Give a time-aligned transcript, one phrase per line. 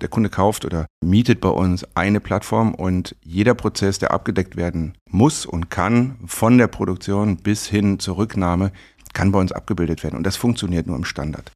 [0.00, 4.96] Der Kunde kauft oder mietet bei uns eine Plattform und jeder Prozess, der abgedeckt werden
[5.10, 8.70] muss und kann, von der Produktion bis hin zur Rücknahme,
[9.12, 10.16] kann bei uns abgebildet werden.
[10.16, 11.50] Und das funktioniert nur im Standard.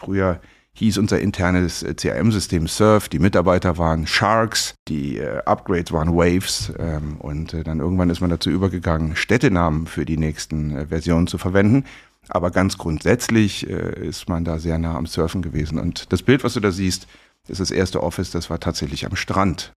[0.00, 0.40] Früher
[0.72, 6.72] hieß unser internes äh, CRM-System Surf, die Mitarbeiter waren Sharks, die äh, Upgrades waren Waves
[6.78, 11.38] ähm, und äh, dann irgendwann ist man dazu übergegangen, Städtenamen für die nächsten Versionen zu
[11.38, 11.84] verwenden.
[12.28, 15.78] Aber ganz grundsätzlich äh, ist man da sehr nah am Surfen gewesen.
[15.78, 17.06] Und das Bild, was du da siehst,
[17.48, 19.72] ist das erste Office, das war tatsächlich am Strand.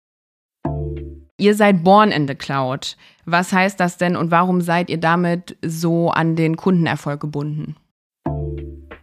[1.37, 2.97] Ihr seid born in the cloud.
[3.25, 7.75] Was heißt das denn und warum seid ihr damit so an den Kundenerfolg gebunden?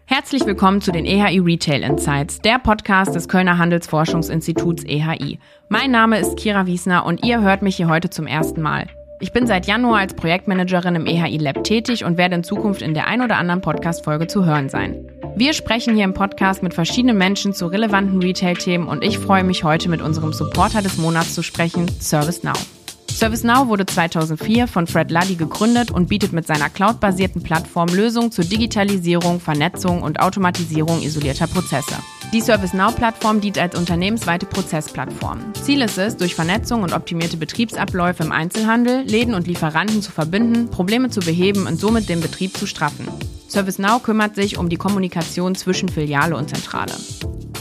[0.07, 5.39] Herzlich willkommen zu den EHI Retail Insights, der Podcast des Kölner Handelsforschungsinstituts EHI.
[5.69, 8.89] Mein Name ist Kira Wiesner und ihr hört mich hier heute zum ersten Mal.
[9.21, 12.95] Ich bin seit Januar als Projektmanagerin im EHI Lab tätig und werde in Zukunft in
[12.95, 15.11] der ein oder anderen Podcast-Folge zu hören sein.
[15.35, 19.65] Wir sprechen hier im Podcast mit verschiedenen Menschen zu relevanten Retail-Themen und ich freue mich
[19.65, 22.65] heute mit unserem Supporter des Monats zu sprechen, ServiceNow.
[23.11, 28.45] ServiceNow wurde 2004 von Fred Luddy gegründet und bietet mit seiner cloudbasierten Plattform Lösungen zur
[28.45, 31.97] Digitalisierung, Vernetzung und Automatisierung isolierter Prozesse.
[32.35, 35.39] Die ServiceNow-Plattform dient als unternehmensweite Prozessplattform.
[35.55, 40.69] Ziel ist es, durch Vernetzung und optimierte Betriebsabläufe im Einzelhandel Läden und Lieferanten zu verbinden,
[40.69, 43.09] Probleme zu beheben und somit den Betrieb zu straffen.
[43.49, 46.93] ServiceNow kümmert sich um die Kommunikation zwischen Filiale und Zentrale.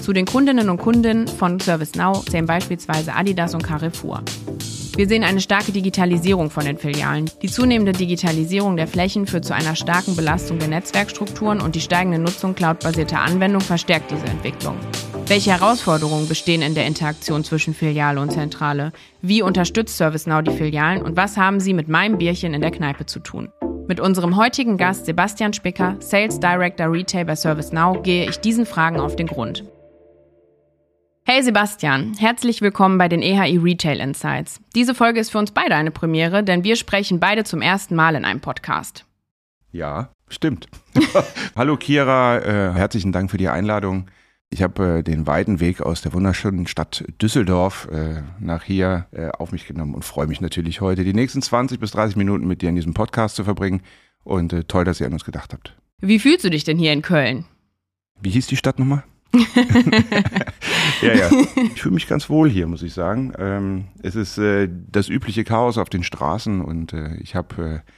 [0.01, 4.21] Zu den Kundinnen und Kunden von ServiceNow zählen beispielsweise Adidas und Carrefour.
[4.97, 7.29] Wir sehen eine starke Digitalisierung von den Filialen.
[7.43, 12.17] Die zunehmende Digitalisierung der Flächen führt zu einer starken Belastung der Netzwerkstrukturen und die steigende
[12.17, 14.75] Nutzung cloudbasierter Anwendungen verstärkt diese Entwicklung.
[15.27, 18.91] Welche Herausforderungen bestehen in der Interaktion zwischen Filiale und Zentrale?
[19.21, 23.05] Wie unterstützt ServiceNow die Filialen und was haben sie mit meinem Bierchen in der Kneipe
[23.05, 23.49] zu tun?
[23.87, 28.99] Mit unserem heutigen Gast Sebastian Spicker, Sales Director Retail bei ServiceNow, gehe ich diesen Fragen
[28.99, 29.63] auf den Grund.
[31.29, 34.61] Hey Sebastian, herzlich willkommen bei den EHI Retail Insights.
[34.75, 38.15] Diese Folge ist für uns beide eine Premiere, denn wir sprechen beide zum ersten Mal
[38.15, 39.03] in einem Podcast.
[39.73, 40.69] Ja, stimmt.
[41.57, 44.09] Hallo Kira, äh, herzlichen Dank für die Einladung.
[44.49, 49.27] Ich habe äh, den weiten Weg aus der wunderschönen Stadt Düsseldorf äh, nach hier äh,
[49.27, 52.61] auf mich genommen und freue mich natürlich heute, die nächsten 20 bis 30 Minuten mit
[52.61, 53.81] dir in diesem Podcast zu verbringen.
[54.23, 55.75] Und äh, toll, dass ihr an uns gedacht habt.
[55.99, 57.43] Wie fühlst du dich denn hier in Köln?
[58.21, 59.03] Wie hieß die Stadt nochmal?
[61.01, 61.29] ja, ja.
[61.73, 63.33] Ich fühle mich ganz wohl hier, muss ich sagen.
[63.37, 67.91] Ähm, es ist äh, das übliche Chaos auf den Straßen und äh, ich habe äh,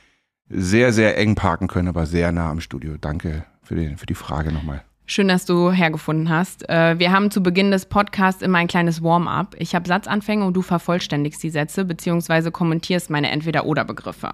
[0.50, 2.96] sehr, sehr eng parken können, aber sehr nah am Studio.
[3.00, 4.84] Danke für die, für die Frage nochmal.
[5.06, 6.70] Schön, dass du hergefunden hast.
[6.70, 9.56] Äh, wir haben zu Beginn des Podcasts immer ein kleines Warm-up.
[9.58, 14.32] Ich habe Satzanfänge und du vervollständigst die Sätze beziehungsweise kommentierst meine Entweder-Oder-Begriffe.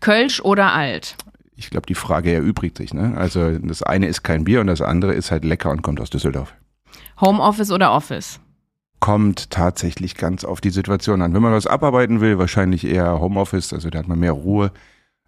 [0.00, 1.16] Kölsch oder alt?
[1.56, 2.94] Ich glaube, die Frage erübrigt sich.
[2.94, 3.14] Ne?
[3.16, 6.10] Also das eine ist kein Bier und das andere ist halt lecker und kommt aus
[6.10, 6.54] Düsseldorf.
[7.20, 8.40] Homeoffice oder Office?
[9.00, 11.34] Kommt tatsächlich ganz auf die Situation an.
[11.34, 14.72] Wenn man was abarbeiten will, wahrscheinlich eher Homeoffice, also da hat man mehr Ruhe.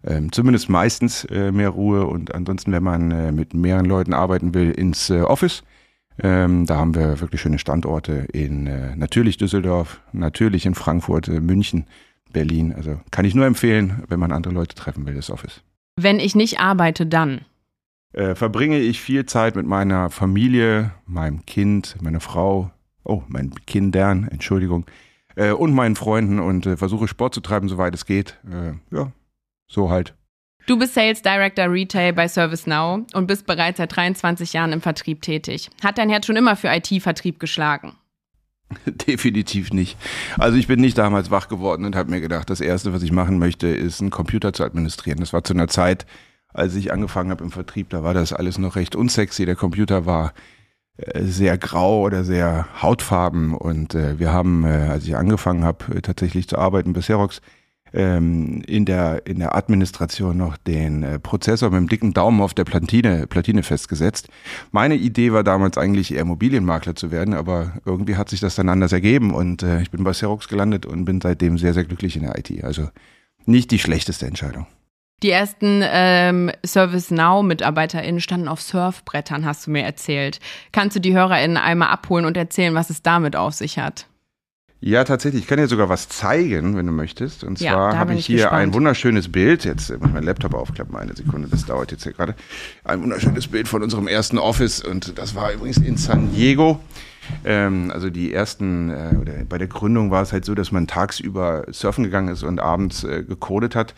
[0.03, 4.53] Ähm, zumindest meistens äh, mehr Ruhe und ansonsten, wenn man äh, mit mehreren Leuten arbeiten
[4.53, 5.63] will, ins äh, Office.
[6.19, 11.39] Ähm, da haben wir wirklich schöne Standorte in äh, natürlich Düsseldorf, natürlich in Frankfurt, äh,
[11.39, 11.85] München,
[12.31, 12.73] Berlin.
[12.73, 15.61] Also kann ich nur empfehlen, wenn man andere Leute treffen will, das Office.
[15.99, 17.41] Wenn ich nicht arbeite, dann?
[18.13, 22.71] Äh, verbringe ich viel Zeit mit meiner Familie, meinem Kind, meiner Frau,
[23.03, 24.85] oh, meinen Kindern, Entschuldigung,
[25.35, 28.37] äh, und meinen Freunden und äh, versuche Sport zu treiben, soweit es geht.
[28.49, 29.11] Äh, ja,
[29.67, 30.13] so halt.
[30.67, 35.21] Du bist Sales Director Retail bei ServiceNow und bist bereits seit 23 Jahren im Vertrieb
[35.21, 35.69] tätig.
[35.83, 37.93] Hat dein Herz schon immer für IT-Vertrieb geschlagen?
[38.85, 39.97] Definitiv nicht.
[40.37, 43.11] Also ich bin nicht damals wach geworden und habe mir gedacht, das Erste, was ich
[43.11, 45.19] machen möchte, ist einen Computer zu administrieren.
[45.19, 46.05] Das war zu einer Zeit,
[46.53, 49.45] als ich angefangen habe im Vertrieb, da war das alles noch recht unsexy.
[49.45, 50.33] Der Computer war
[50.97, 56.01] äh, sehr grau oder sehr hautfarben und äh, wir haben, äh, als ich angefangen habe,
[56.01, 57.41] tatsächlich zu arbeiten bei Xerox,
[57.93, 62.53] ähm, in, der, in der Administration noch den äh, Prozessor mit dem dicken Daumen auf
[62.53, 64.29] der Platine, Platine festgesetzt.
[64.71, 68.69] Meine Idee war damals eigentlich eher Immobilienmakler zu werden, aber irgendwie hat sich das dann
[68.69, 72.15] anders ergeben und äh, ich bin bei Xerox gelandet und bin seitdem sehr, sehr glücklich
[72.15, 72.63] in der IT.
[72.63, 72.89] Also
[73.45, 74.67] nicht die schlechteste Entscheidung.
[75.23, 80.39] Die ersten ähm, ServiceNow-MitarbeiterInnen standen auf Surfbrettern, hast du mir erzählt.
[80.71, 84.05] Kannst du die HörerInnen einmal abholen und erzählen, was es damit auf sich hat?
[84.79, 85.43] Ja, tatsächlich.
[85.43, 87.43] Ich kann dir sogar was zeigen, wenn du möchtest.
[87.43, 88.61] Und zwar ja, habe ich hier gespannt.
[88.61, 89.65] ein wunderschönes Bild.
[89.65, 92.35] Jetzt muss ich meinen Laptop aufklappen, eine Sekunde, das dauert jetzt hier gerade.
[92.83, 94.81] Ein wunderschönes Bild von unserem ersten Office.
[94.81, 96.79] Und das war übrigens in San Diego.
[97.43, 100.87] Ähm, also die ersten, äh, oder bei der Gründung war es halt so, dass man
[100.87, 103.95] tagsüber surfen gegangen ist und abends äh, gecodet hat.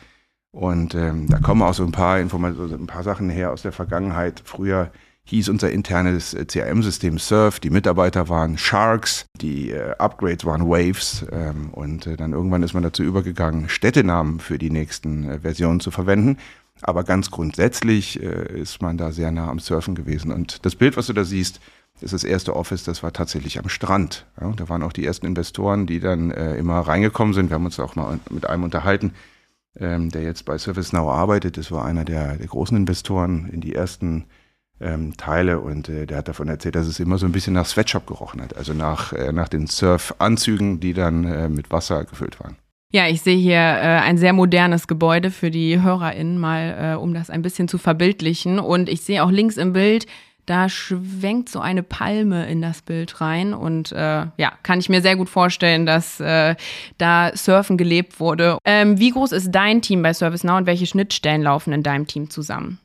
[0.52, 3.72] Und ähm, da kommen auch so ein paar Informationen, ein paar Sachen her aus der
[3.72, 4.42] Vergangenheit.
[4.46, 4.92] Früher
[5.30, 11.26] hieß unser internes äh, CRM-System Surf, die Mitarbeiter waren Sharks, die äh, Upgrades waren Waves
[11.32, 15.80] ähm, und äh, dann irgendwann ist man dazu übergegangen, Städtenamen für die nächsten äh, Versionen
[15.80, 16.38] zu verwenden.
[16.82, 20.32] Aber ganz grundsätzlich äh, ist man da sehr nah am Surfen gewesen.
[20.32, 21.60] Und das Bild, was du da siehst,
[22.02, 24.26] ist das erste Office, das war tatsächlich am Strand.
[24.40, 27.50] Ja, da waren auch die ersten Investoren, die dann äh, immer reingekommen sind.
[27.50, 29.14] Wir haben uns auch mal mit einem unterhalten,
[29.78, 31.58] ähm, der jetzt bei ServiceNow arbeitet.
[31.58, 34.26] Das war einer der, der großen Investoren in die ersten
[34.82, 37.66] ähm, Teile und äh, der hat davon erzählt, dass es immer so ein bisschen nach
[37.66, 42.40] Sweatshop gerochen hat, also nach, äh, nach den Surfanzügen, die dann äh, mit Wasser gefüllt
[42.40, 42.56] waren.
[42.92, 47.14] Ja, ich sehe hier äh, ein sehr modernes Gebäude für die HörerInnen, mal äh, um
[47.14, 48.58] das ein bisschen zu verbildlichen.
[48.58, 50.08] Und ich sehe auch links im Bild,
[50.48, 53.54] da schwenkt so eine Palme in das Bild rein.
[53.54, 56.56] Und äh, ja, kann ich mir sehr gut vorstellen, dass äh,
[56.98, 58.58] da Surfen gelebt wurde.
[58.66, 62.32] Ähm, wie groß ist dein Team bei ServiceNow und welche Schnittstellen laufen in deinem Team
[62.32, 62.80] zusammen?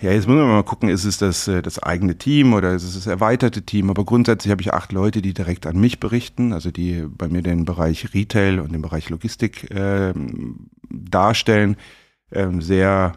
[0.00, 2.84] Ja, jetzt müssen wir mal gucken, ist es das, äh, das eigene Team oder ist
[2.84, 3.90] es das erweiterte Team?
[3.90, 7.42] Aber grundsätzlich habe ich acht Leute, die direkt an mich berichten, also die bei mir
[7.42, 10.12] den Bereich Retail und den Bereich Logistik äh,
[10.88, 11.76] darstellen.
[12.30, 13.14] Ähm, sehr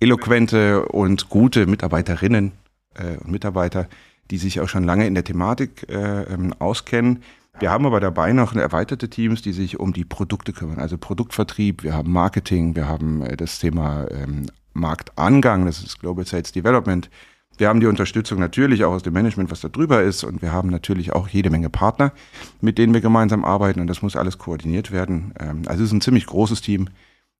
[0.00, 2.52] eloquente und gute Mitarbeiterinnen
[2.94, 3.88] äh, und Mitarbeiter,
[4.30, 7.22] die sich auch schon lange in der Thematik äh, ähm, auskennen.
[7.58, 11.82] Wir haben aber dabei noch erweiterte Teams, die sich um die Produkte kümmern, also Produktvertrieb,
[11.82, 17.10] wir haben Marketing, wir haben äh, das Thema ähm, Marktangang, das ist Global Sales Development.
[17.58, 20.24] Wir haben die Unterstützung natürlich auch aus dem Management, was da drüber ist.
[20.24, 22.12] Und wir haben natürlich auch jede Menge Partner,
[22.60, 23.80] mit denen wir gemeinsam arbeiten.
[23.80, 25.34] Und das muss alles koordiniert werden.
[25.38, 26.88] Ähm, also es ist ein ziemlich großes Team,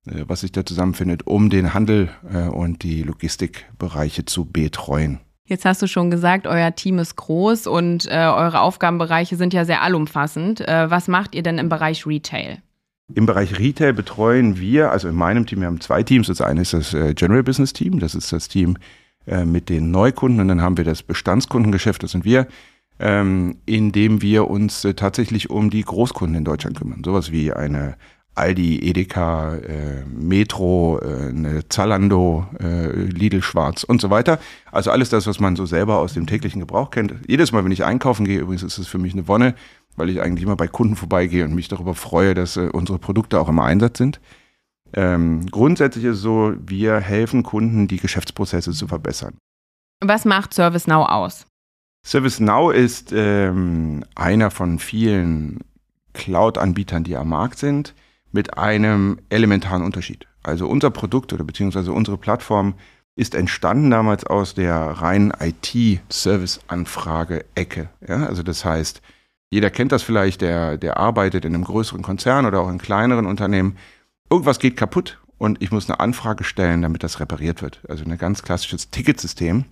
[0.07, 5.21] äh, was sich da zusammenfindet, um den Handel äh, und die Logistikbereiche zu betreuen.
[5.45, 9.65] Jetzt hast du schon gesagt, euer Team ist groß und äh, eure Aufgabenbereiche sind ja
[9.65, 10.61] sehr allumfassend.
[10.61, 12.63] Was macht ihr denn im Bereich Retail?
[13.15, 16.29] Im Bereich Retail betreuen wir, also in meinem Team, wir haben zwei Teams.
[16.29, 18.79] Das eine ist das äh, General Business Team, das ist das Team
[19.27, 22.47] äh, mit den Neukunden und dann haben wir das Bestandskundengeschäft, das sind wir,
[22.99, 27.03] ähm, in dem wir uns äh, tatsächlich um die Großkunden in Deutschland kümmern.
[27.05, 27.97] Sowas wie eine
[28.35, 29.59] Aldi, Edeka,
[30.11, 34.39] Metro, eine Zalando, Lidl Schwarz und so weiter.
[34.71, 37.13] Also alles das, was man so selber aus dem täglichen Gebrauch kennt.
[37.29, 39.55] Jedes Mal, wenn ich einkaufen gehe, übrigens ist es für mich eine Wonne,
[39.97, 43.41] weil ich eigentlich immer bei Kunden vorbeigehe und mich darüber freue, dass äh, unsere Produkte
[43.41, 44.21] auch im Einsatz sind.
[44.95, 49.39] Ähm, grundsätzlich ist es so, wir helfen Kunden, die Geschäftsprozesse zu verbessern.
[50.01, 51.47] Was macht ServiceNow aus?
[52.05, 55.61] ServiceNow ist ähm, einer von vielen
[56.15, 57.95] Cloud-Anbietern, die am Markt sind,
[58.33, 60.27] mit einem elementaren Unterschied.
[60.43, 62.75] Also unser Produkt oder beziehungsweise unsere Plattform
[63.15, 67.91] ist entstanden damals aus der reinen IT-Service-Anfrage-Ecke.
[68.07, 69.03] Ja, also das heißt,
[69.53, 73.27] jeder kennt das vielleicht, der, der arbeitet in einem größeren Konzern oder auch in kleineren
[73.27, 73.77] Unternehmen.
[74.31, 77.83] Irgendwas geht kaputt und ich muss eine Anfrage stellen, damit das repariert wird.
[77.87, 79.67] Also ein ganz klassisches Ticketsystem.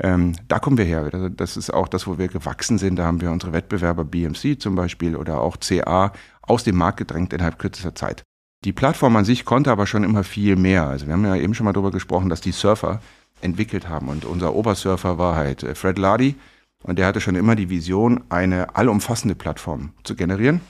[0.00, 1.08] Ähm, da kommen wir her.
[1.12, 2.96] Also das ist auch das, wo wir gewachsen sind.
[2.96, 7.32] Da haben wir unsere Wettbewerber BMC zum Beispiel oder auch CA aus dem Markt gedrängt
[7.32, 8.24] innerhalb kürzester Zeit.
[8.64, 10.88] Die Plattform an sich konnte aber schon immer viel mehr.
[10.88, 13.00] Also wir haben ja eben schon mal darüber gesprochen, dass die Surfer
[13.40, 14.08] entwickelt haben.
[14.08, 16.34] Und unser Obersurfer war halt äh, Fred Lardy,
[16.82, 20.60] und der hatte schon immer die Vision, eine allumfassende Plattform zu generieren.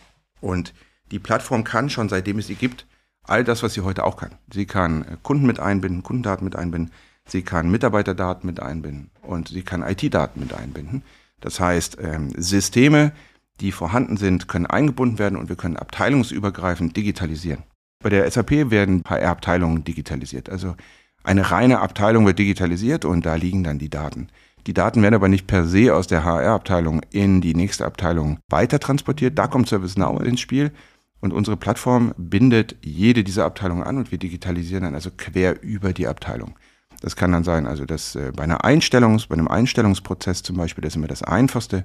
[0.41, 0.75] Und
[1.11, 2.87] die Plattform kann schon, seitdem es sie gibt,
[3.25, 4.33] all das, was sie heute auch kann.
[4.53, 6.93] Sie kann Kunden mit einbinden, Kundendaten mit einbinden,
[7.27, 11.03] sie kann Mitarbeiterdaten mit einbinden und sie kann IT-Daten mit einbinden.
[11.41, 13.13] Das heißt, ähm, Systeme,
[13.61, 17.63] die vorhanden sind, können eingebunden werden und wir können abteilungsübergreifend digitalisieren.
[18.03, 20.51] Bei der SAP werden HR-Abteilungen digitalisiert.
[20.51, 20.75] Also
[21.23, 24.29] eine reine Abteilung wird digitalisiert und da liegen dann die Daten.
[24.67, 28.79] Die Daten werden aber nicht per se aus der HR-Abteilung in die nächste Abteilung weiter
[28.79, 29.39] transportiert.
[29.39, 30.73] Da kommt ServiceNow ins Spiel.
[31.21, 35.93] Und unsere Plattform bindet jede dieser Abteilungen an und wir digitalisieren dann also quer über
[35.93, 36.59] die Abteilung.
[37.01, 40.83] Das kann dann sein, also dass äh, bei einer Einstellungs, bei einem Einstellungsprozess zum Beispiel,
[40.83, 41.85] das ist immer das Einfachste.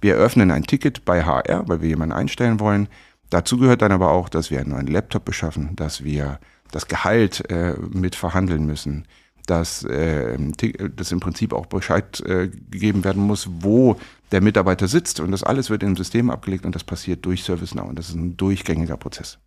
[0.00, 2.88] Wir öffnen ein Ticket bei HR, weil wir jemanden einstellen wollen.
[3.30, 6.38] Dazu gehört dann aber auch, dass wir einen neuen Laptop beschaffen, dass wir
[6.70, 9.06] das Gehalt äh, mit verhandeln müssen,
[9.46, 10.38] dass, äh,
[10.94, 13.96] dass im Prinzip auch Bescheid äh, gegeben werden muss, wo
[14.32, 15.20] der Mitarbeiter sitzt.
[15.20, 17.88] Und das alles wird im System abgelegt und das passiert durch ServiceNow.
[17.88, 19.38] Und das ist ein durchgängiger Prozess.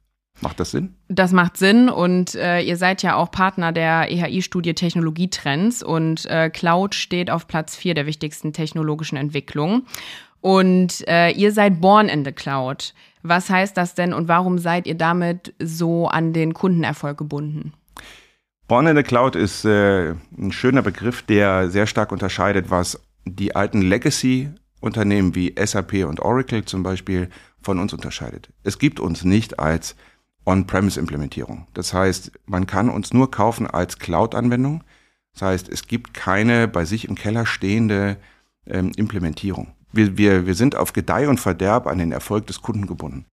[0.42, 0.96] Macht das Sinn?
[1.10, 6.50] Das macht Sinn und äh, ihr seid ja auch Partner der EHI-Studie Technologietrends und äh,
[6.50, 9.86] Cloud steht auf Platz vier der wichtigsten technologischen Entwicklungen.
[10.40, 12.94] Und äh, ihr seid born in the Cloud.
[13.22, 17.74] Was heißt das denn und warum seid ihr damit so an den Kundenerfolg gebunden?
[18.70, 23.56] Born in the Cloud ist äh, ein schöner Begriff, der sehr stark unterscheidet, was die
[23.56, 27.30] alten Legacy-Unternehmen wie SAP und Oracle zum Beispiel
[27.64, 28.50] von uns unterscheidet.
[28.62, 29.96] Es gibt uns nicht als
[30.46, 31.66] On-Premise-Implementierung.
[31.74, 34.84] Das heißt, man kann uns nur kaufen als Cloud-Anwendung.
[35.34, 38.18] Das heißt, es gibt keine bei sich im Keller stehende
[38.68, 39.74] ähm, Implementierung.
[39.92, 43.26] Wir, wir, wir sind auf Gedeih und Verderb an den Erfolg des Kunden gebunden.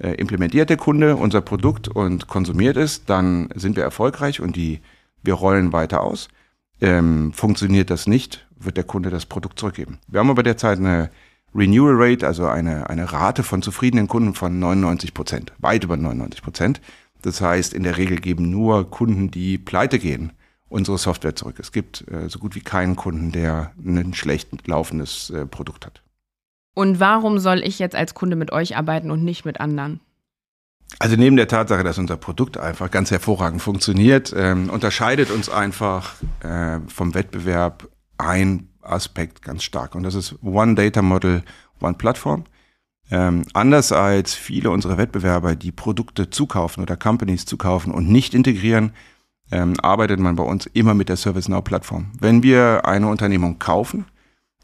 [0.00, 4.80] Äh, implementiert der Kunde unser Produkt und konsumiert es, dann sind wir erfolgreich und die,
[5.22, 6.28] wir rollen weiter aus.
[6.80, 9.98] Ähm, funktioniert das nicht, wird der Kunde das Produkt zurückgeben.
[10.08, 11.10] Wir haben aber derzeit eine
[11.54, 16.40] Renewal Rate, also eine, eine Rate von zufriedenen Kunden von 99 Prozent, weit über 99
[16.40, 16.80] Prozent.
[17.20, 20.32] Das heißt, in der Regel geben nur Kunden, die pleite gehen,
[20.70, 21.56] unsere Software zurück.
[21.58, 26.00] Es gibt äh, so gut wie keinen Kunden, der ein schlecht laufendes äh, Produkt hat.
[26.74, 30.00] Und warum soll ich jetzt als Kunde mit euch arbeiten und nicht mit anderen?
[30.98, 36.14] Also neben der Tatsache, dass unser Produkt einfach ganz hervorragend funktioniert, ähm, unterscheidet uns einfach
[36.40, 39.94] äh, vom Wettbewerb ein Aspekt ganz stark.
[39.94, 41.42] Und das ist One Data Model,
[41.80, 42.44] One Plattform.
[43.10, 48.92] Ähm, anders als viele unserer Wettbewerber, die Produkte zukaufen oder Companies zukaufen und nicht integrieren,
[49.50, 52.12] ähm, arbeitet man bei uns immer mit der ServiceNow-Plattform.
[52.20, 54.04] Wenn wir eine Unternehmung kaufen,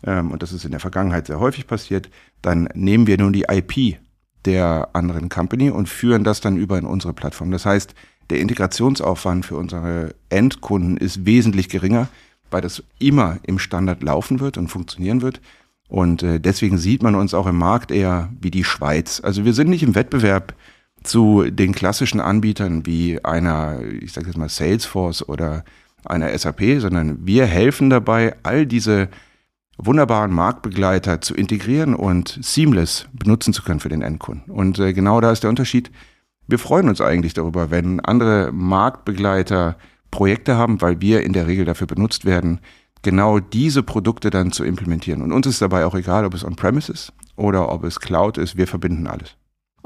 [0.05, 2.11] ähm, und das ist in der Vergangenheit sehr häufig passiert,
[2.43, 3.99] dann nehmen wir nun die IP
[4.45, 7.51] der anderen Company und führen das dann über in unsere Plattform.
[7.51, 7.95] Das heißt,
[8.31, 12.09] der Integrationsaufwand für unsere Endkunden ist wesentlich geringer,
[12.51, 15.41] weil das immer im Standard laufen wird und funktionieren wird.
[15.89, 19.21] Und äh, deswegen sieht man uns auch im Markt eher wie die Schweiz.
[19.23, 20.55] Also wir sind nicht im Wettbewerb
[21.03, 25.65] zu den klassischen Anbietern wie einer, ich sage jetzt mal Salesforce oder
[26.05, 29.09] einer SAP, sondern wir helfen dabei, all diese
[29.79, 34.51] wunderbaren Marktbegleiter zu integrieren und seamless benutzen zu können für den Endkunden.
[34.51, 35.91] Und äh, genau da ist der Unterschied.
[36.47, 39.77] Wir freuen uns eigentlich darüber, wenn andere Marktbegleiter
[40.11, 42.61] Projekte haben, weil wir in der Regel dafür benutzt werden,
[43.03, 45.23] genau diese Produkte dann zu implementieren.
[45.23, 48.57] Und uns ist dabei auch egal, ob es on-premise ist oder ob es Cloud ist,
[48.57, 49.37] wir verbinden alles.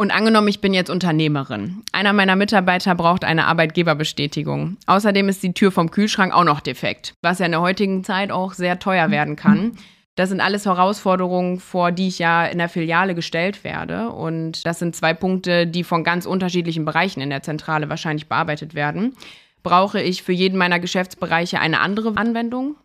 [0.01, 1.83] Und angenommen, ich bin jetzt Unternehmerin.
[1.93, 4.79] Einer meiner Mitarbeiter braucht eine Arbeitgeberbestätigung.
[4.87, 8.33] Außerdem ist die Tür vom Kühlschrank auch noch defekt, was ja in der heutigen Zeit
[8.33, 9.73] auch sehr teuer werden kann.
[10.15, 14.09] Das sind alles Herausforderungen, vor die ich ja in der Filiale gestellt werde.
[14.09, 18.73] Und das sind zwei Punkte, die von ganz unterschiedlichen Bereichen in der Zentrale wahrscheinlich bearbeitet
[18.73, 19.15] werden.
[19.63, 22.77] Brauche ich für jeden meiner Geschäftsbereiche eine andere Anwendung?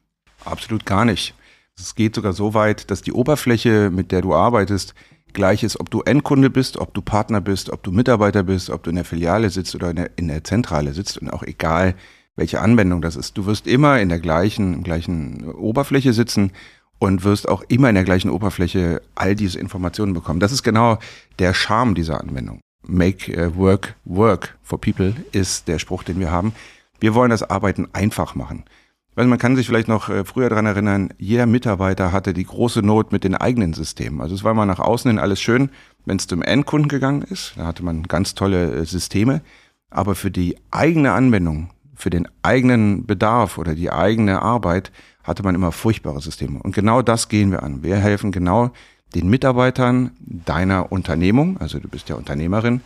[0.43, 1.33] Absolut gar nicht.
[1.77, 4.95] Es geht sogar so weit, dass die Oberfläche, mit der du arbeitest,
[5.35, 8.81] gleich ist, ob du Endkunde bist, ob du Partner bist, ob du Mitarbeiter bist, ob
[8.81, 11.93] du in der Filiale sitzt oder in der, in der Zentrale sitzt und auch egal,
[12.35, 13.37] welche Anwendung das ist.
[13.37, 16.51] Du wirst immer in der gleichen, gleichen Oberfläche sitzen
[16.99, 20.39] und wirst auch immer in der gleichen Oberfläche all diese Informationen bekommen.
[20.39, 20.97] Das ist genau
[21.39, 22.61] der Charme dieser Anwendung.
[22.87, 26.53] Make uh, work work for people ist der Spruch, den wir haben.
[26.99, 28.63] Wir wollen das Arbeiten einfach machen.
[29.15, 32.81] Weil man kann sich vielleicht noch äh, früher dran erinnern, jeder Mitarbeiter hatte die große
[32.81, 34.21] Not mit den eigenen Systemen.
[34.21, 35.69] Also es war mal nach außen hin alles schön,
[36.05, 37.53] wenn es zum Endkunden gegangen ist.
[37.55, 39.41] Da hatte man ganz tolle äh, Systeme.
[39.89, 44.91] Aber für die eigene Anwendung, für den eigenen Bedarf oder die eigene Arbeit
[45.23, 46.59] hatte man immer furchtbare Systeme.
[46.61, 47.83] Und genau das gehen wir an.
[47.83, 48.71] Wir helfen genau
[49.15, 52.81] den Mitarbeitern deiner Unternehmung, also du bist ja Unternehmerin,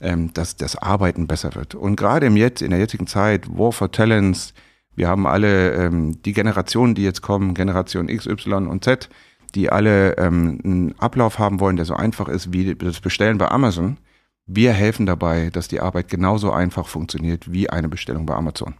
[0.00, 1.74] ähm, dass das Arbeiten besser wird.
[1.74, 4.52] Und gerade im Jetzt, in der jetzigen Zeit, War for Talents,
[4.96, 9.08] wir haben alle ähm, die Generationen, die jetzt kommen, Generation X, Y und Z,
[9.54, 13.48] die alle ähm, einen Ablauf haben wollen, der so einfach ist wie das Bestellen bei
[13.50, 13.98] Amazon.
[14.46, 18.74] Wir helfen dabei, dass die Arbeit genauso einfach funktioniert wie eine Bestellung bei Amazon.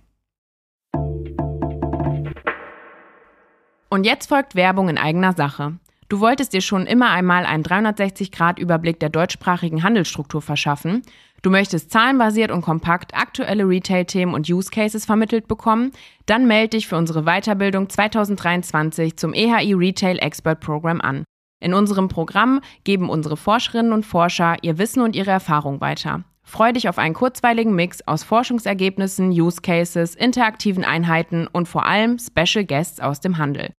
[3.89, 5.79] Und jetzt folgt Werbung in eigener Sache.
[6.09, 11.03] Du wolltest dir schon immer einmal einen 360-Grad-Überblick der deutschsprachigen Handelsstruktur verschaffen.
[11.43, 15.93] Du möchtest zahlenbasiert und kompakt aktuelle Retail-Themen und Use Cases vermittelt bekommen?
[16.27, 21.25] Dann melde dich für unsere Weiterbildung 2023 zum EHI Retail Expert Program an.
[21.63, 26.25] In unserem Programm geben unsere Forscherinnen und Forscher ihr Wissen und ihre Erfahrung weiter.
[26.43, 32.19] Freu dich auf einen kurzweiligen Mix aus Forschungsergebnissen, Use Cases, interaktiven Einheiten und vor allem
[32.19, 33.71] Special Guests aus dem Handel.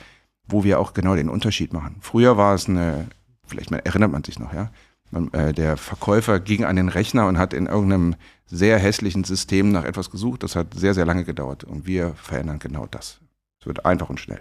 [0.51, 1.97] wo wir auch genau den Unterschied machen.
[2.01, 3.07] Früher war es eine,
[3.47, 4.71] vielleicht erinnert man sich noch, ja,
[5.11, 8.15] man, äh, der Verkäufer ging an den Rechner und hat in irgendeinem
[8.47, 10.43] sehr hässlichen System nach etwas gesucht.
[10.43, 13.21] Das hat sehr, sehr lange gedauert und wir verändern genau das.
[13.61, 14.41] Es wird einfach und schnell.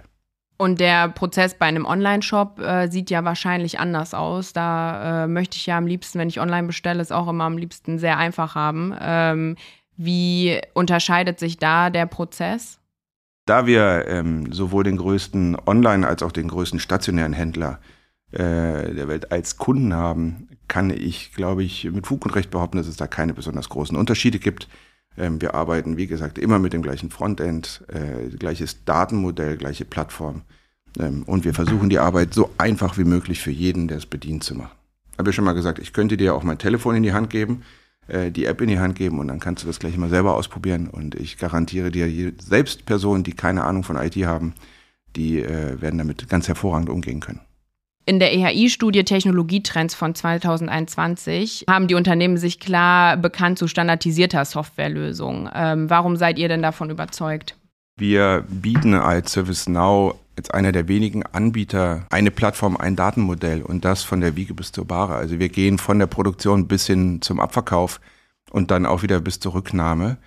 [0.57, 4.51] Und der Prozess bei einem Online-Shop äh, sieht ja wahrscheinlich anders aus.
[4.51, 7.57] Da äh, möchte ich ja am liebsten, wenn ich online bestelle, es auch immer am
[7.57, 8.93] liebsten sehr einfach haben.
[8.99, 9.55] Ähm,
[9.95, 12.79] wie unterscheidet sich da der Prozess?
[13.49, 17.79] Da wir ähm, sowohl den größten Online- als auch den größten stationären Händler
[18.31, 22.77] äh, der Welt als Kunden haben, kann ich, glaube ich, mit Fug und Recht behaupten,
[22.77, 24.67] dass es da keine besonders großen Unterschiede gibt.
[25.17, 30.43] Ähm, wir arbeiten, wie gesagt, immer mit dem gleichen Frontend, äh, gleiches Datenmodell, gleiche Plattform.
[30.99, 34.43] Ähm, und wir versuchen die Arbeit so einfach wie möglich für jeden, der es bedient,
[34.43, 34.77] zu machen.
[35.17, 37.63] Habe ich schon mal gesagt, ich könnte dir auch mein Telefon in die Hand geben,
[38.09, 40.35] äh, die App in die Hand geben und dann kannst du das gleich mal selber
[40.35, 40.87] ausprobieren.
[40.87, 44.53] Und ich garantiere dir, selbst Personen, die keine Ahnung von IT haben,
[45.15, 47.41] die äh, werden damit ganz hervorragend umgehen können.
[48.05, 55.47] In der EHI-Studie Technologietrends von 2021 haben die Unternehmen sich klar bekannt zu standardisierter Softwarelösungen.
[55.53, 57.55] Ähm, warum seid ihr denn davon überzeugt?
[57.97, 64.03] Wir bieten als ServiceNow als einer der wenigen Anbieter eine Plattform, ein Datenmodell und das
[64.03, 65.15] von der Wiege bis zur Bahre.
[65.15, 67.99] Also wir gehen von der Produktion bis hin zum Abverkauf
[68.49, 70.17] und dann auch wieder bis zur Rücknahme.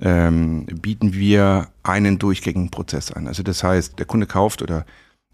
[0.00, 3.26] Ähm, bieten wir einen durchgängigen Prozess an.
[3.26, 4.86] Also das heißt, der Kunde kauft oder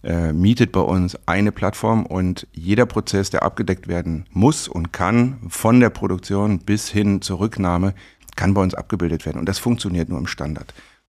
[0.02, 5.38] äh, mietet bei uns eine Plattform und jeder Prozess, der abgedeckt werden muss und kann,
[5.48, 7.94] von der Produktion bis hin zur Rücknahme,
[8.34, 9.38] kann bei uns abgebildet werden.
[9.38, 10.74] Und das funktioniert nur im Standard.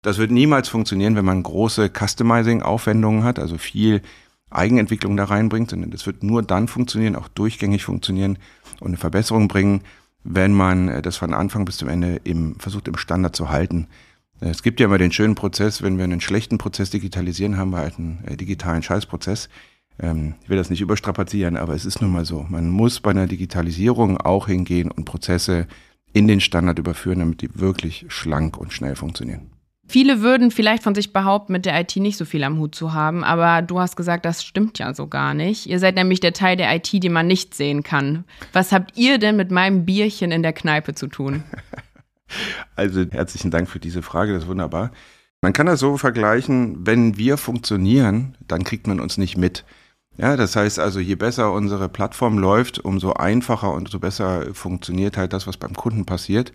[0.08, 4.02] Das wird niemals funktionieren, wenn man große Customizing-Aufwendungen hat, also viel
[4.50, 8.38] Eigenentwicklung da reinbringt, sondern das wird nur dann funktionieren, auch durchgängig funktionieren
[8.80, 9.82] und eine Verbesserung bringen,
[10.24, 13.88] wenn man äh, das von Anfang bis zum Ende im, versucht, im Standard zu halten.
[14.40, 17.80] Es gibt ja immer den schönen Prozess, wenn wir einen schlechten Prozess digitalisieren, haben wir
[17.80, 19.50] halt einen äh, digitalen Scheißprozess.
[20.00, 22.46] Ähm, ich will das nicht überstrapazieren, aber es ist nun mal so.
[22.48, 25.68] Man muss bei einer Digitalisierung auch hingehen und Prozesse
[26.14, 29.52] in den Standard überführen, damit die wirklich schlank und schnell funktionieren.
[29.88, 32.94] Viele würden vielleicht von sich behaupten, mit der IT nicht so viel am Hut zu
[32.94, 35.66] haben, aber du hast gesagt, das stimmt ja so gar nicht.
[35.66, 38.26] Ihr seid nämlich der Teil der IT, den man nicht sehen kann.
[38.52, 41.44] Was habt ihr denn mit meinem Bierchen in der Kneipe zu tun?
[42.76, 44.92] Also herzlichen Dank für diese Frage, das ist wunderbar.
[45.42, 49.64] Man kann das so vergleichen, wenn wir funktionieren, dann kriegt man uns nicht mit.
[50.18, 55.16] Ja, das heißt also, je besser unsere Plattform läuft, umso einfacher und so besser funktioniert
[55.16, 56.52] halt das, was beim Kunden passiert.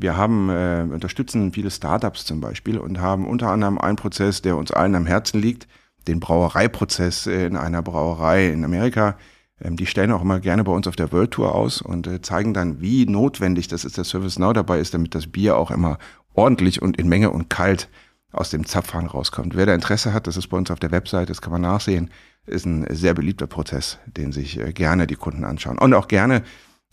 [0.00, 4.56] Wir haben, äh, unterstützen viele Startups zum Beispiel und haben unter anderem einen Prozess, der
[4.56, 5.68] uns allen am Herzen liegt,
[6.08, 9.16] den Brauereiprozess in einer Brauerei in Amerika.
[9.60, 12.22] Ähm, die stellen auch immer gerne bei uns auf der World Tour aus und äh,
[12.22, 15.70] zeigen dann, wie notwendig das ist, dass Service Now dabei ist, damit das Bier auch
[15.70, 15.98] immer
[16.34, 17.90] ordentlich und in Menge und kalt
[18.32, 19.56] aus dem Zapfhahn rauskommt.
[19.56, 22.10] Wer da Interesse hat, das ist bei uns auf der Website, das kann man nachsehen,
[22.46, 25.78] ist ein sehr beliebter Prozess, den sich äh, gerne die Kunden anschauen.
[25.78, 26.42] Und auch gerne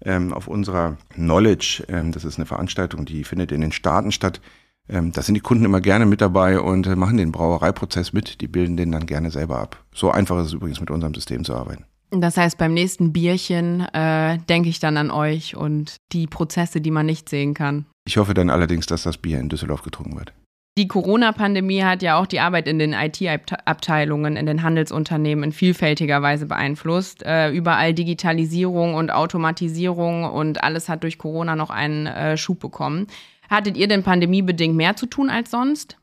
[0.04, 4.42] ähm, auf unserer Knowledge, ähm, das ist eine Veranstaltung, die findet in den Staaten statt.
[4.90, 8.42] Ähm, da sind die Kunden immer gerne mit dabei und äh, machen den Brauereiprozess mit.
[8.42, 9.84] Die bilden den dann gerne selber ab.
[9.94, 11.86] So einfach ist es übrigens mit unserem System zu arbeiten.
[12.12, 16.92] Das heißt, beim nächsten Bierchen äh, denke ich dann an euch und die Prozesse, die
[16.92, 17.86] man nicht sehen kann.
[18.06, 20.34] Ich hoffe dann allerdings, dass das Bier in Düsseldorf getrunken wird.
[20.78, 26.22] Die Corona-Pandemie hat ja auch die Arbeit in den IT-Abteilungen, in den Handelsunternehmen in vielfältiger
[26.22, 27.24] Weise beeinflusst.
[27.26, 33.08] Äh, überall Digitalisierung und Automatisierung und alles hat durch Corona noch einen äh, Schub bekommen.
[33.50, 35.98] Hattet ihr denn pandemiebedingt mehr zu tun als sonst?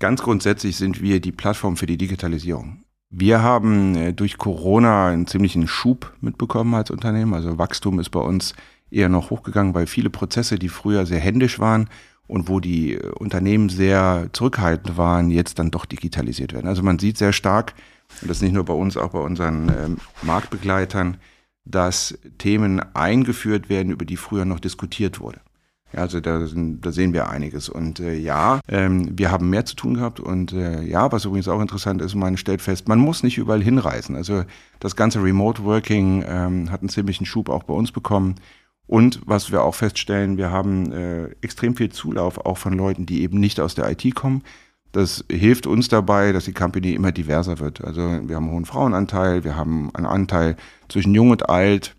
[0.00, 2.82] Ganz grundsätzlich sind wir die Plattform für die Digitalisierung.
[3.08, 7.32] Wir haben äh, durch Corona einen ziemlichen Schub mitbekommen als Unternehmen.
[7.32, 8.52] Also Wachstum ist bei uns
[8.90, 11.88] eher noch hochgegangen, weil viele Prozesse, die früher sehr händisch waren
[12.30, 16.68] und wo die Unternehmen sehr zurückhaltend waren, jetzt dann doch digitalisiert werden.
[16.68, 17.74] Also man sieht sehr stark,
[18.22, 21.16] und das nicht nur bei uns, auch bei unseren ähm, Marktbegleitern,
[21.64, 25.40] dass Themen eingeführt werden, über die früher noch diskutiert wurde.
[25.92, 27.68] Ja, also da, da sehen wir einiges.
[27.68, 30.20] Und äh, ja, ähm, wir haben mehr zu tun gehabt.
[30.20, 33.62] Und äh, ja, was übrigens auch interessant ist, man stellt fest, man muss nicht überall
[33.62, 34.14] hinreisen.
[34.14, 34.44] Also
[34.78, 38.36] das ganze Remote Working ähm, hat einen ziemlichen Schub auch bei uns bekommen.
[38.86, 43.22] Und was wir auch feststellen, wir haben äh, extrem viel Zulauf auch von Leuten, die
[43.22, 44.42] eben nicht aus der IT kommen,
[44.92, 47.84] Das hilft uns dabei, dass die Company immer diverser wird.
[47.84, 50.56] Also wir haben einen hohen Frauenanteil, wir haben einen Anteil
[50.88, 51.94] zwischen jung und alt.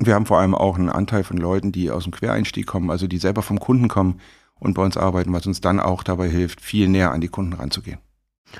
[0.00, 3.06] Wir haben vor allem auch einen Anteil von Leuten, die aus dem Quereinstieg kommen, also
[3.06, 4.20] die selber vom Kunden kommen
[4.58, 7.54] und bei uns arbeiten, was uns dann auch dabei hilft, viel näher an die Kunden
[7.54, 7.98] ranzugehen.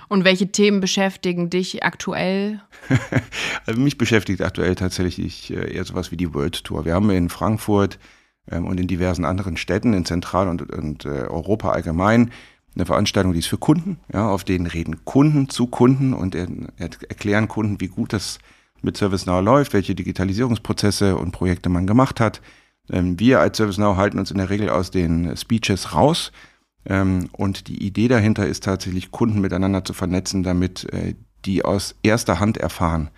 [0.08, 2.60] Und welche Themen beschäftigen dich aktuell?
[3.66, 6.84] also mich beschäftigt aktuell tatsächlich äh, eher sowas wie die World Tour.
[6.84, 7.98] Wir haben in Frankfurt
[8.50, 12.30] ähm, und in diversen anderen Städten in Zentral- und, und äh, Europa allgemein
[12.74, 13.98] eine Veranstaltung, die ist für Kunden.
[14.12, 18.38] Ja, auf denen reden Kunden zu Kunden und er, er erklären Kunden, wie gut das
[18.82, 22.40] mit ServiceNow läuft, welche Digitalisierungsprozesse und Projekte man gemacht hat.
[22.90, 26.32] Ähm, wir als ServiceNow halten uns in der Regel aus den Speeches raus.
[26.86, 31.94] Ähm, und die Idee dahinter ist tatsächlich, Kunden miteinander zu vernetzen, damit äh, die aus
[32.02, 33.10] erster Hand erfahren,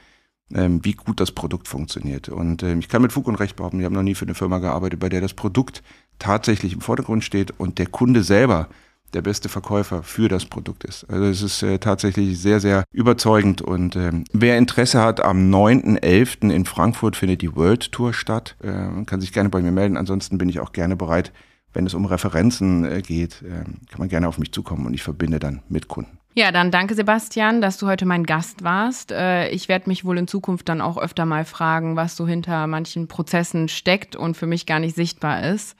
[0.52, 2.29] ähm, wie gut das Produkt funktioniert.
[2.29, 4.59] Und ich kann mit Fug und Recht behaupten, wir haben noch nie für eine Firma
[4.59, 5.83] gearbeitet, bei der das Produkt
[6.18, 8.68] tatsächlich im Vordergrund steht und der Kunde selber
[9.14, 11.05] der beste Verkäufer für das Produkt ist.
[11.09, 13.62] Also es ist äh, tatsächlich sehr, sehr überzeugend.
[13.62, 16.50] Und ähm, wer Interesse hat, am 9.11.
[16.50, 18.57] in Frankfurt findet die World Tour statt.
[18.62, 19.96] Äh, kann sich gerne bei mir melden.
[19.96, 21.33] Ansonsten bin ich auch gerne bereit,
[21.76, 25.02] wenn es um Referenzen äh, geht, äh, kann man gerne auf mich zukommen und ich
[25.02, 26.18] verbinde dann mit Kunden.
[26.34, 29.12] Ja, dann danke Sebastian, dass du heute mein Gast warst.
[29.12, 32.66] Äh, ich werde mich wohl in Zukunft dann auch öfter mal fragen, was so hinter
[32.66, 35.76] manchen Prozessen steckt und für mich gar nicht sichtbar ist.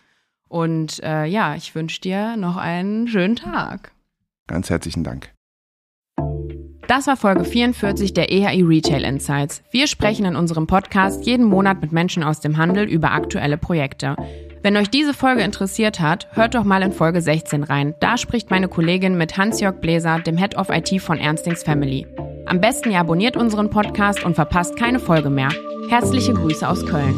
[0.49, 3.93] Und äh, ja, ich wünsche dir noch einen schönen Tag.
[4.49, 5.33] Ganz herzlichen Dank.
[6.89, 9.63] Das war Folge 44 der EHI Retail Insights.
[9.71, 14.15] Wir sprechen in unserem Podcast jeden Monat mit Menschen aus dem Handel über aktuelle Projekte.
[14.67, 17.95] Wenn euch diese Folge interessiert hat, hört doch mal in Folge 16 rein.
[18.01, 22.05] Da spricht meine Kollegin mit Hans-Jörg Bläser, dem Head of IT von Ernstings Family.
[22.47, 25.51] Am besten ihr abonniert unseren Podcast und verpasst keine Folge mehr.
[25.89, 27.15] Herzliche Grüße aus Köln.